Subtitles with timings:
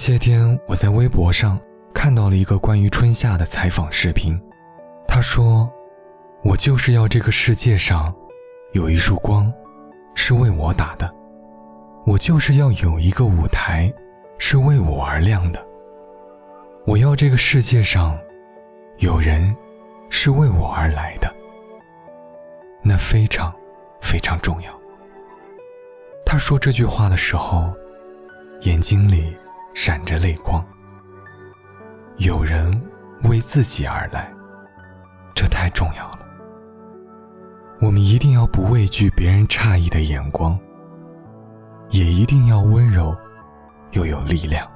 [0.00, 1.60] 些天，我在微博上
[1.92, 4.40] 看到了一个关于春夏的采访视频。
[5.06, 5.70] 他说
[6.42, 8.12] ：“我就是要这个世界上
[8.72, 9.52] 有一束光，
[10.14, 11.06] 是为我打的；
[12.06, 13.92] 我就是要有一个舞台，
[14.38, 15.60] 是为我而亮的；
[16.86, 18.18] 我要这个世界上
[19.00, 19.54] 有人，
[20.08, 21.30] 是为我而来的。
[22.82, 23.54] 那非常
[24.00, 24.72] 非常重要。”
[26.24, 27.70] 他说这句话的时候，
[28.62, 29.36] 眼睛里。
[29.74, 30.64] 闪着泪光。
[32.18, 32.80] 有人
[33.24, 34.30] 为自己而来，
[35.34, 36.18] 这太重要了。
[37.80, 40.58] 我们一定要不畏惧别人诧异的眼光，
[41.88, 43.16] 也一定要温柔
[43.92, 44.70] 又有力量。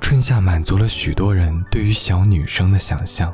[0.00, 3.30] 春夏满足了许多人对于小女生的想象，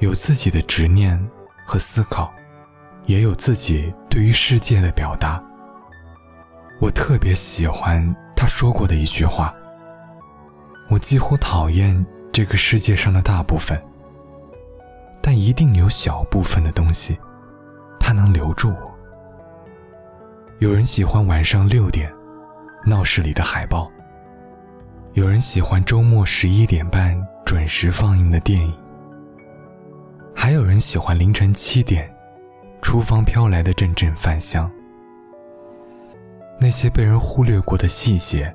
[0.00, 1.24] 有自己的执念
[1.64, 2.32] 和思考，
[3.04, 5.40] 也有自己对于世界的表达。
[6.80, 8.12] 我特别喜欢。
[8.40, 9.54] 他说过的一句话
[10.88, 13.78] ：“我几乎讨厌这个世界上的大部分，
[15.20, 17.18] 但一定有小部分的东西，
[17.98, 18.90] 它能留住我。”
[20.58, 22.10] 有人喜欢晚上六点
[22.86, 23.92] 闹市里的海报，
[25.12, 28.74] 有人喜欢周末十一点半准时放映的电影，
[30.34, 32.10] 还有人喜欢凌晨七点
[32.80, 34.70] 厨房飘来的阵阵饭香。
[36.62, 38.54] 那些被人忽略过的细节，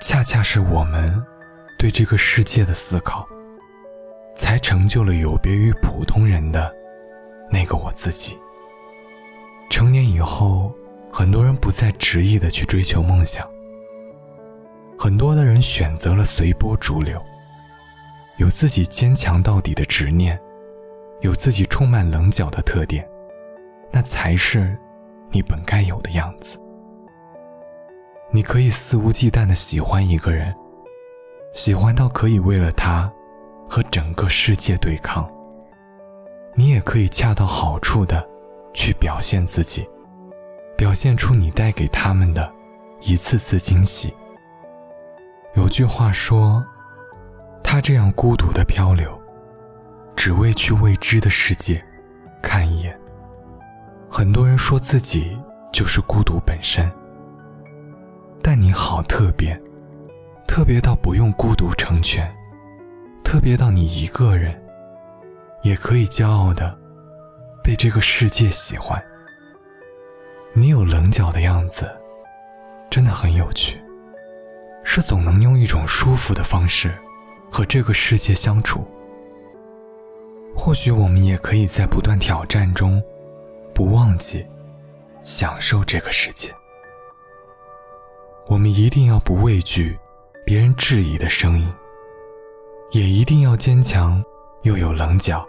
[0.00, 1.22] 恰恰是我们
[1.78, 3.28] 对这个世界的思考，
[4.34, 6.74] 才成就了有别于普通人的
[7.50, 8.38] 那个我自己。
[9.68, 10.74] 成年以后，
[11.12, 13.46] 很多人不再执意的去追求梦想，
[14.98, 17.22] 很多的人选择了随波逐流，
[18.38, 20.40] 有自己坚强到底的执念，
[21.20, 23.06] 有自己充满棱角的特点，
[23.92, 24.74] 那才是
[25.30, 26.58] 你本该有的样子。
[28.30, 30.54] 你可以肆无忌惮的喜欢一个人，
[31.54, 33.10] 喜欢到可以为了他
[33.68, 35.26] 和整个世界对抗。
[36.54, 38.26] 你也可以恰到好处的
[38.74, 39.88] 去表现自己，
[40.76, 42.52] 表现出你带给他们的
[43.00, 44.12] 一次次惊喜。
[45.54, 46.62] 有句话说，
[47.64, 49.18] 他这样孤独的漂流，
[50.14, 51.82] 只为去未知的世界
[52.42, 52.94] 看一眼。
[54.10, 55.38] 很多人说自己
[55.72, 56.90] 就是孤独本身。
[58.42, 59.60] 但你好特别，
[60.46, 62.32] 特别到不用孤独成全，
[63.22, 64.58] 特别到你一个人
[65.62, 66.76] 也可以骄傲的
[67.62, 69.02] 被这个世界喜欢。
[70.54, 71.90] 你有棱角的样子，
[72.88, 73.78] 真的很有趣，
[74.82, 76.94] 是总能用一种舒服的方式
[77.50, 78.86] 和这个世界相处。
[80.56, 83.00] 或许我们也可以在不断挑战中，
[83.74, 84.44] 不忘记
[85.22, 86.52] 享受这个世界。
[88.48, 89.96] 我们一定要不畏惧
[90.46, 91.70] 别人质疑的声音，
[92.92, 94.24] 也一定要坚强
[94.62, 95.46] 又有棱角。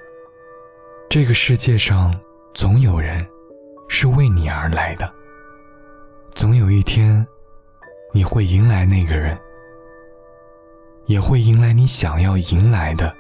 [1.10, 2.14] 这个世界上
[2.54, 3.26] 总有人
[3.88, 5.10] 是为你而来的，
[6.36, 7.26] 总有一天
[8.14, 9.40] 你会迎来那个人，
[11.06, 13.16] 也会迎来你想要迎来的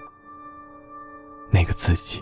[1.49, 2.21] 那个自己。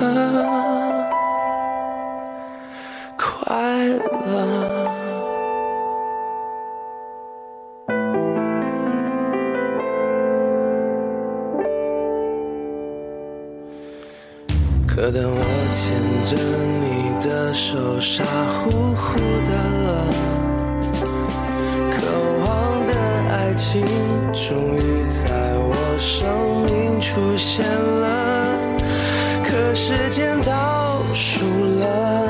[0.00, 0.06] 快
[3.86, 4.88] 乐。
[14.86, 15.40] 可当我
[15.74, 15.84] 牵
[16.24, 16.30] 着
[16.80, 16.84] 你
[17.22, 19.50] 的手，傻乎乎的
[19.86, 19.88] 了，
[21.90, 21.94] 渴
[22.44, 22.48] 望
[22.86, 22.90] 的
[23.30, 23.68] 爱情
[24.32, 25.20] 终于在
[25.58, 26.18] 我生
[26.64, 28.59] 命出现了。
[29.50, 31.40] 可时间倒数
[31.80, 32.28] 了，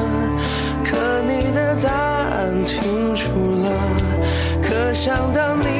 [0.83, 3.71] 可你的答案停住了，
[4.63, 5.80] 可想到你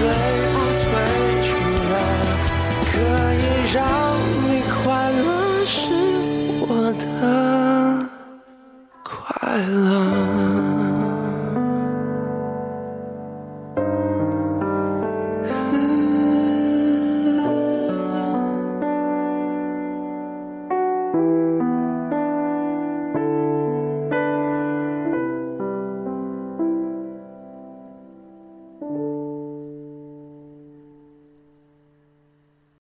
[0.00, 0.08] 对
[0.52, 0.88] 不退
[1.46, 1.48] 出
[1.92, 1.94] 了。
[2.90, 2.92] 可
[3.34, 3.78] 以让
[4.48, 5.28] 你快乐
[5.66, 5.76] 是
[6.62, 6.64] 我
[6.98, 7.49] 的